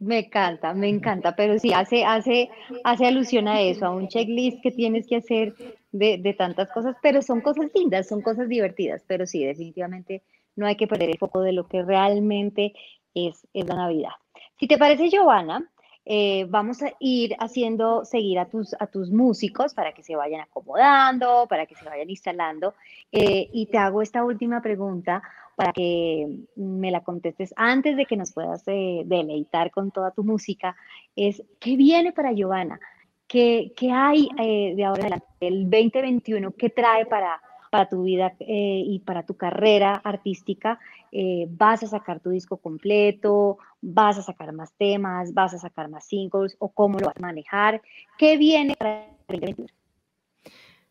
[0.00, 2.50] Me encanta, me encanta, pero sí, hace, hace,
[2.82, 5.54] hace alusión a eso, a un checklist que tienes que hacer
[5.92, 10.22] de, de tantas cosas, pero son cosas lindas, son cosas divertidas, pero sí, definitivamente
[10.56, 12.72] no hay que perder el foco de lo que realmente
[13.14, 14.10] es, es la Navidad.
[14.58, 15.70] Si te parece, Giovanna,
[16.04, 20.40] eh, vamos a ir haciendo seguir a tus, a tus músicos para que se vayan
[20.40, 22.74] acomodando, para que se vayan instalando.
[23.12, 25.22] Eh, y te hago esta última pregunta
[25.56, 30.24] para que me la contestes antes de que nos puedas eh, deleitar con toda tu
[30.24, 30.74] música.
[31.14, 32.80] Es, ¿qué viene para Giovanna?
[33.26, 35.26] ¿Qué, qué hay de ahora adelante?
[35.38, 40.78] El 2021, ¿qué trae para, para tu vida eh, y para tu carrera artística,
[41.12, 45.88] eh, vas a sacar tu disco completo, vas a sacar más temas, vas a sacar
[45.88, 47.80] más singles o cómo lo vas a manejar.
[48.18, 49.06] ¿Qué viene para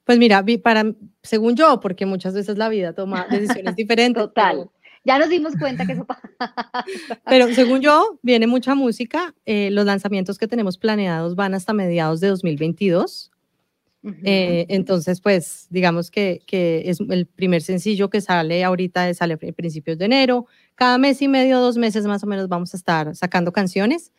[0.06, 0.86] Pues mira, para,
[1.22, 4.24] según yo, porque muchas veces la vida toma decisiones diferentes.
[4.24, 4.70] Total.
[5.04, 6.30] ya nos dimos cuenta que eso pasa.
[7.26, 9.36] Pero según yo, viene mucha música.
[9.46, 13.32] Eh, los lanzamientos que tenemos planeados van hasta mediados de 2022.
[14.24, 19.38] Eh, entonces, pues, digamos que, que, es el primer sencillo que sale ahorita, sale a
[19.38, 20.46] principios de enero.
[20.76, 24.12] Cada mes y medio, dos meses más o menos, vamos a estar sacando canciones.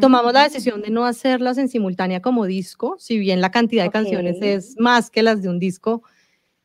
[0.00, 3.90] Tomamos la decisión de no hacerlas en simultánea como disco, si bien la cantidad de
[3.90, 6.02] canciones es más que las de un disco,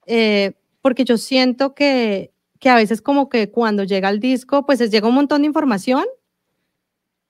[0.08, 4.80] eh, porque yo siento que, que a veces como que cuando llega el disco, pues
[4.92, 6.04] llega un montón de información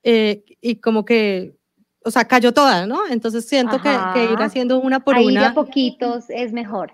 [0.02, 1.57] eh, y como que
[2.08, 3.06] o sea, cayó toda, ¿no?
[3.10, 5.50] Entonces siento que, ir haciendo una por Ahí una.
[5.50, 6.94] a poquitos es mejor.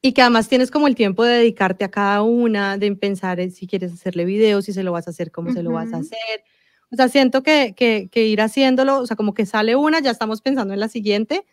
[0.00, 3.66] Y que además tienes como el tiempo de dedicarte a cada una, de pensar si
[3.66, 6.42] quieres hacerle videos, si se lo vas a hacer, cómo se lo vas a hacer.
[6.90, 10.10] O sea, siento que, que, que, ir haciéndolo, o sea, como que sale una, ya
[10.10, 11.44] estamos pensando en la siguiente,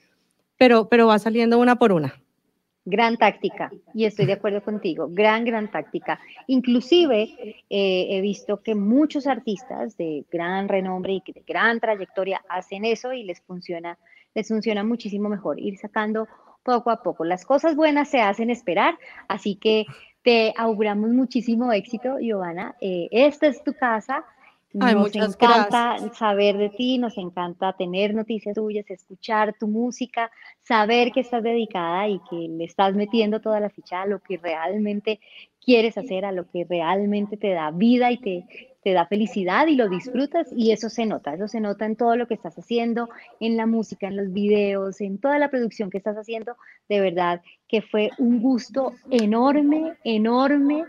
[0.58, 2.22] pero, pero va saliendo una por una.
[2.86, 6.20] Gran táctica, y estoy de acuerdo contigo, gran, gran táctica.
[6.48, 7.34] Inclusive
[7.70, 13.14] eh, he visto que muchos artistas de gran renombre y de gran trayectoria hacen eso
[13.14, 13.98] y les funciona,
[14.36, 16.28] les funciona muchísimo mejor ir sacando
[16.64, 17.24] poco a poco.
[17.24, 18.98] Las cosas buenas se hacen esperar,
[19.30, 19.86] así que
[20.24, 22.76] te auguramos muchísimo éxito, Giovanna.
[22.82, 24.26] Eh, esta es tu casa,
[24.74, 30.32] nos encanta saber de ti, nos encanta tener noticias tuyas, escuchar tu música,
[30.62, 34.38] saber que estás dedicada y que le estás metiendo toda la ficha a lo que
[34.38, 35.20] realmente
[35.64, 38.46] quieres hacer, a lo que realmente te da vida y te,
[38.84, 42.16] te da felicidad y lo disfrutas y eso se nota, eso se nota en todo
[42.16, 43.10] lo que estás haciendo,
[43.40, 46.58] en la música, en los videos, en toda la producción que estás haciendo.
[46.90, 50.84] De verdad que fue un gusto enorme, enorme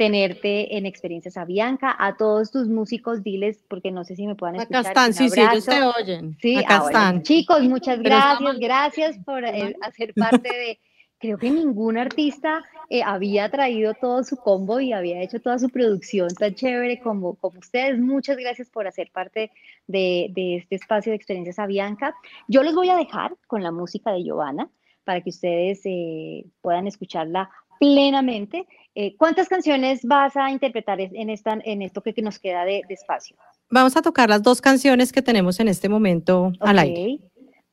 [0.00, 1.94] tenerte en Experiencias a Bianca.
[1.98, 4.80] A todos tus músicos, diles, porque no sé si me puedan escuchar.
[4.80, 6.38] Acá están, sí, sí, ellos te oyen.
[6.40, 7.22] Sí, acá ah, están.
[7.22, 10.78] Chicos, muchas gracias, gracias por eh, hacer parte de...
[11.18, 15.68] Creo que ningún artista eh, había traído todo su combo y había hecho toda su
[15.68, 17.98] producción tan chévere como, como ustedes.
[17.98, 19.50] Muchas gracias por hacer parte
[19.86, 22.14] de, de este espacio de Experiencias a Bianca.
[22.48, 24.70] Yo los voy a dejar con la música de Giovanna
[25.04, 28.66] para que ustedes eh, puedan escucharla plenamente.
[28.94, 32.82] Eh, ¿Cuántas canciones vas a interpretar en, esta, en esto que, que nos queda de,
[32.88, 33.36] de espacio?
[33.70, 37.20] Vamos a tocar las dos canciones que tenemos en este momento al aire.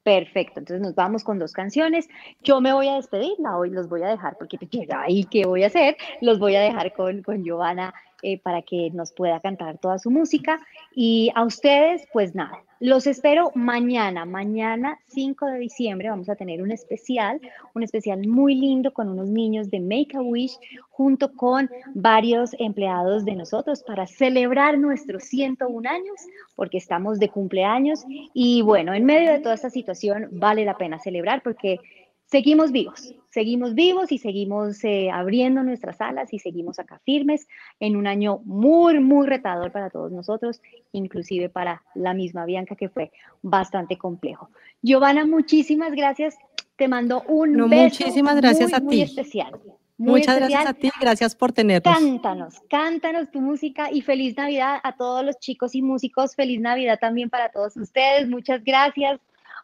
[0.03, 2.07] Perfecto, entonces nos vamos con dos canciones.
[2.41, 5.45] Yo me voy a despedir, la hoy los voy a dejar porque pues, ahí qué
[5.45, 9.39] voy a hacer, los voy a dejar con, con Giovanna eh, para que nos pueda
[9.39, 10.59] cantar toda su música.
[10.95, 16.61] Y a ustedes, pues nada, los espero mañana, mañana 5 de diciembre vamos a tener
[16.61, 17.41] un especial,
[17.73, 20.59] un especial muy lindo con unos niños de Make a Wish
[20.91, 26.21] junto con varios empleados de nosotros para celebrar nuestros 101 años,
[26.55, 30.99] porque estamos de cumpleaños y bueno, en medio de toda esta situación vale la pena
[30.99, 31.79] celebrar porque
[32.27, 37.47] seguimos vivos, seguimos vivos y seguimos eh, abriendo nuestras alas y seguimos acá firmes
[37.79, 40.61] en un año muy, muy retador para todos nosotros,
[40.91, 43.11] inclusive para la misma Bianca que fue
[43.41, 44.49] bastante complejo.
[44.81, 46.37] Giovanna, muchísimas gracias.
[46.75, 49.01] Te mando un No, beso muchísimas gracias muy, a muy ti.
[49.01, 49.51] especial.
[49.97, 50.67] muy Muchas gracias especial.
[50.67, 51.97] a ti, gracias por tenernos.
[51.97, 56.35] Cántanos, cántanos tu música y feliz Navidad a todos los chicos y músicos.
[56.35, 58.27] Feliz Navidad también para todos ustedes.
[58.29, 59.19] Muchas gracias.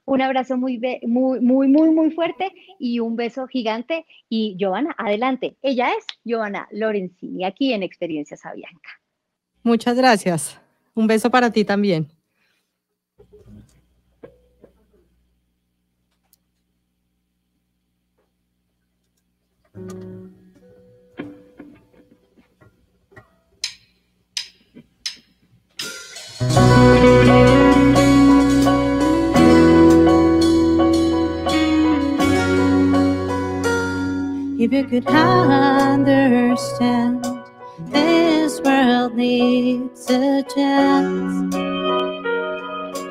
[0.06, 4.06] Un abrazo muy, muy, muy, muy, muy fuerte y un beso gigante.
[4.30, 5.56] Y Giovanna, adelante.
[5.62, 8.89] Ella es Giovanna Lorenzini, aquí en Experiencias a Bianca.
[9.63, 10.60] Muchas gracias.
[10.94, 12.10] Un beso para ti también.
[34.63, 36.63] If you could understand,
[37.91, 41.54] this world needs a chance.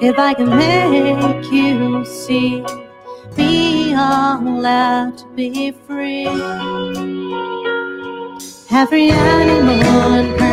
[0.01, 2.65] If I can make you see,
[3.37, 6.27] we are allowed to be free.
[8.71, 10.52] Every animal and person,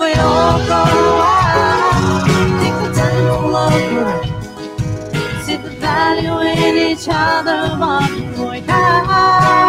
[0.00, 0.82] we all go
[1.20, 2.24] out,
[2.60, 4.24] take the time to look around,
[5.44, 9.60] see the value in each other, one point high.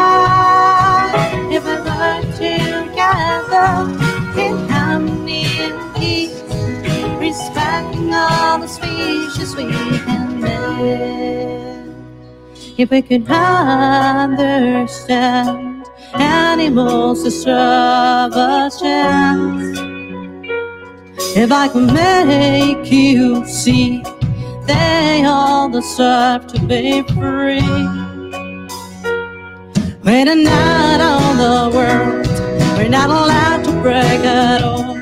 [1.51, 3.69] If we work together
[4.39, 6.39] in harmony and peace
[7.19, 9.63] respecting all the species we
[10.05, 11.93] can live.
[12.77, 14.69] If we could understand
[16.13, 19.90] animals deserve a chance.
[21.33, 24.03] If I could make you see,
[24.67, 27.61] they all deserve to be free.
[30.03, 32.27] We're not on the world,
[32.77, 34.95] we're not allowed to break at all.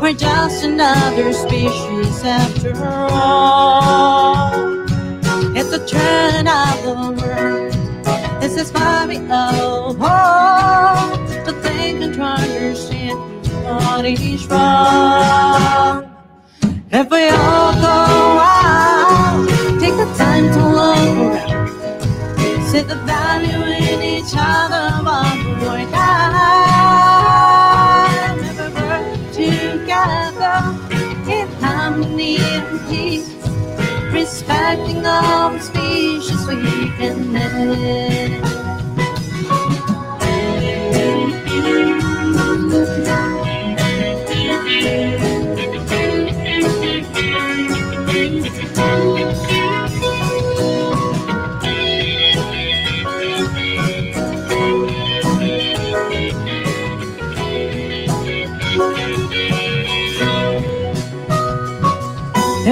[0.00, 2.72] We're just another species after
[3.10, 4.54] all.
[5.54, 8.40] It's a turn of the world.
[8.40, 9.92] This is why we all
[13.96, 16.04] what is wrong.
[16.92, 17.96] If we all go
[18.44, 19.48] out,
[19.80, 20.98] take the time to look
[21.32, 26.36] around, see the value in each other, one more time.
[28.44, 30.56] If we work together
[31.32, 33.28] in harmony and peace,
[34.12, 36.56] respecting all the species we
[36.98, 38.35] can live.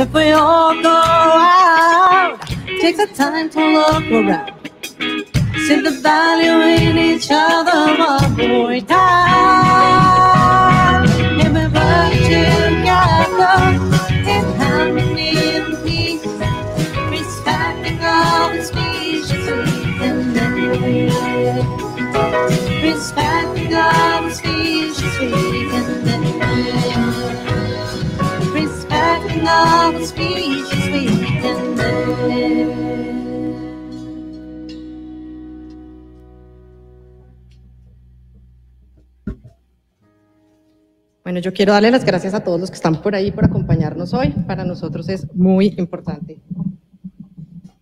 [0.05, 2.39] If we all go out,
[2.83, 4.53] take the time to look around.
[5.67, 9.64] See the value in each other one more time.
[41.35, 44.15] Bueno, yo quiero darle las gracias a todos los que están por ahí por acompañarnos
[44.15, 44.31] hoy.
[44.47, 46.41] Para nosotros es muy importante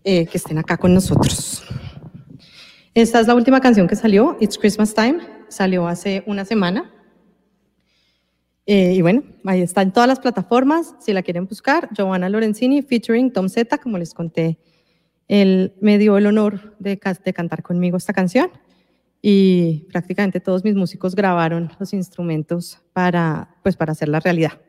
[0.04, 1.62] eh, que estén acá con nosotros.
[2.94, 5.18] Esta es la última canción que salió, It's Christmas Time.
[5.48, 6.90] Salió hace una semana.
[8.64, 10.94] Eh, y bueno, ahí está en todas las plataformas.
[10.98, 14.58] Si la quieren buscar, Giovanna Lorenzini featuring Tom Zeta, como les conté,
[15.28, 18.50] él me dio el honor de, de cantar conmigo esta canción
[19.22, 24.60] y prácticamente todos mis músicos grabaron los instrumentos para, pues, para hacer la realidad.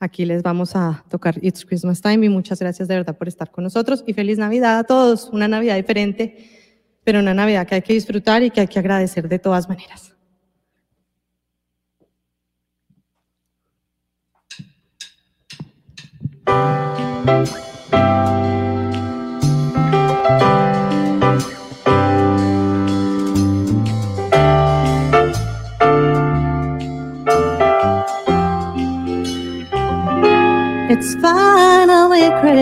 [0.00, 3.50] Aquí les vamos a tocar It's Christmas Time y muchas gracias de verdad por estar
[3.50, 6.36] con nosotros y feliz Navidad a todos, una Navidad diferente,
[7.04, 10.10] pero una Navidad que hay que disfrutar y que hay que agradecer de todas maneras.
[17.32, 18.39] It's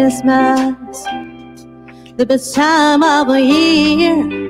[0.09, 1.05] Christmas,
[2.17, 4.49] the best time of the year.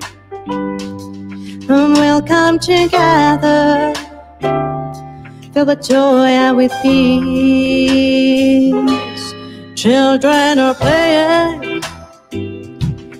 [1.69, 3.93] And we'll come together,
[5.53, 7.75] feel the joy and with peace.
[9.75, 11.83] Children are playing,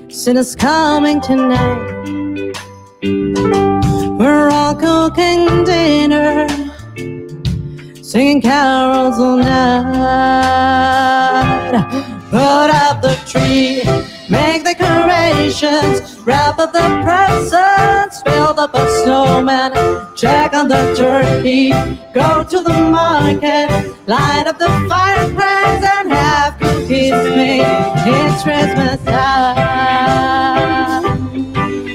[0.09, 2.55] sinners coming tonight.
[4.17, 6.47] We're all cooking dinner
[8.01, 10.69] singing carols all night.
[12.31, 13.83] Put up the tree,
[14.29, 19.73] make decorations, wrap up the presents, build up a snowman,
[20.15, 21.71] check on the turkey,
[22.13, 23.71] go to the market,
[24.07, 27.65] light up the fireplace, and have cookies made.
[28.07, 30.29] It's Christmas time.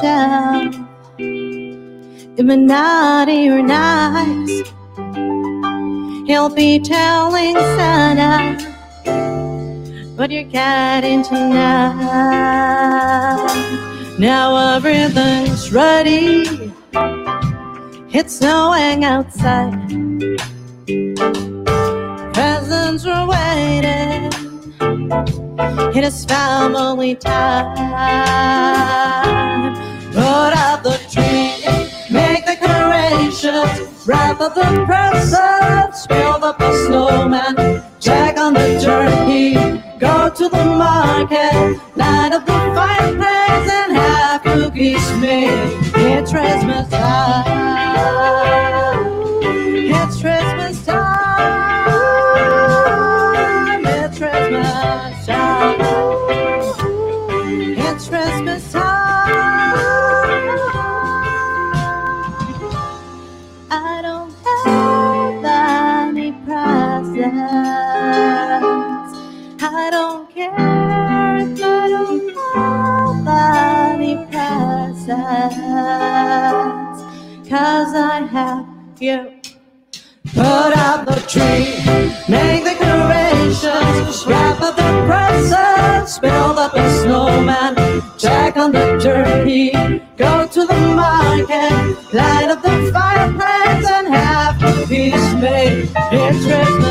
[0.00, 0.74] shelf.
[1.18, 4.64] It may not or.
[6.26, 8.56] He'll be telling Santa
[10.16, 12.00] what you're getting tonight.
[14.18, 16.72] Now everything's ready.
[18.12, 19.88] It's snowing outside.
[22.32, 24.30] Presents are waiting.
[25.96, 28.50] It is family time.
[30.20, 31.64] Put up the tree,
[32.10, 39.54] make the decorations, wrap up the presents, build up a snowman, check on the turkey,
[39.98, 45.72] go to the market, light up the fireplace, and have cookies made.
[45.94, 47.80] It's Christmas time.
[78.28, 78.66] Have
[79.00, 79.40] you.
[80.34, 81.82] Put out the tree,
[82.28, 87.74] make decorations, wrap up the presents, build up a snowman,
[88.18, 89.70] check on the turkey,
[90.18, 95.90] go to the market, light up the fireplace, and have cookies made.
[96.12, 96.89] It's Christmas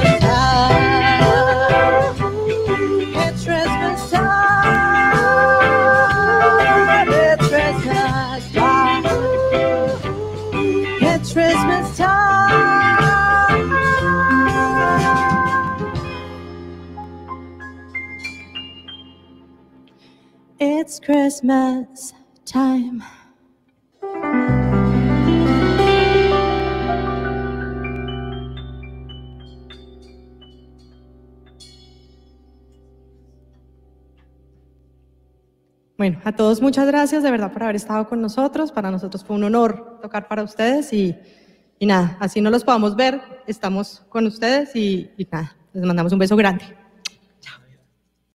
[21.01, 22.13] Christmas
[22.45, 23.01] time.
[35.97, 38.71] Bueno, a todos muchas gracias de verdad por haber estado con nosotros.
[38.71, 41.13] Para nosotros fue un honor tocar para ustedes y,
[41.77, 46.13] y nada, así no los podamos ver, estamos con ustedes y, y nada, les mandamos
[46.13, 46.78] un beso grande.